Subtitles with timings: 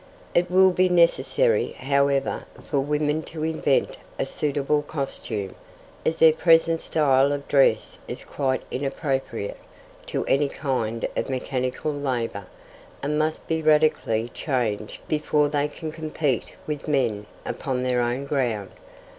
[0.33, 5.53] It will be necessary, however, for women to invent a suitable costume,
[6.03, 9.57] as their present style of dress is quite inappropriate
[10.07, 12.47] to any kind of mechanical labour,
[13.03, 18.71] and must be radically changed before they can compete with men upon their own ground.